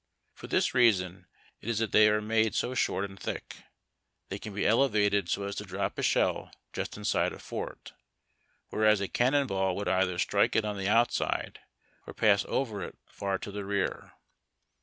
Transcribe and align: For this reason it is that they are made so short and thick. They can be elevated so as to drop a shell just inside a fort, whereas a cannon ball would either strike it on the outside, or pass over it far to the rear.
For 0.33 0.47
this 0.47 0.73
reason 0.73 1.27
it 1.59 1.69
is 1.69 1.77
that 1.77 1.91
they 1.91 2.09
are 2.09 2.21
made 2.21 2.55
so 2.55 2.73
short 2.73 3.05
and 3.05 3.19
thick. 3.19 3.57
They 4.29 4.39
can 4.39 4.51
be 4.51 4.65
elevated 4.65 5.29
so 5.29 5.43
as 5.43 5.53
to 5.57 5.63
drop 5.63 5.99
a 5.99 6.01
shell 6.01 6.51
just 6.73 6.97
inside 6.97 7.33
a 7.33 7.37
fort, 7.37 7.93
whereas 8.69 8.99
a 8.99 9.07
cannon 9.07 9.45
ball 9.45 9.75
would 9.75 9.87
either 9.87 10.17
strike 10.17 10.55
it 10.55 10.65
on 10.65 10.79
the 10.79 10.87
outside, 10.87 11.59
or 12.07 12.15
pass 12.15 12.43
over 12.47 12.81
it 12.81 12.97
far 13.05 13.37
to 13.37 13.51
the 13.51 13.63
rear. 13.63 14.13